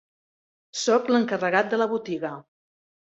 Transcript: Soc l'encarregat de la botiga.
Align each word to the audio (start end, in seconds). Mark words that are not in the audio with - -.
Soc 0.83 1.11
l'encarregat 1.15 1.69
de 1.75 1.79
la 1.83 1.89
botiga. 1.93 2.33